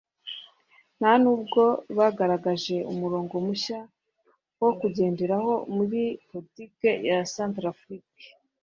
nta 0.97 1.11
n’ubwo 1.21 1.63
bagaragaje 1.97 2.77
umurongo 2.91 3.33
mushya 3.45 3.79
wo 4.61 4.71
kugenderaho 4.79 5.53
muri 5.75 6.01
politike 6.29 6.89
ya 7.09 7.17
Centrafrique 7.35 8.25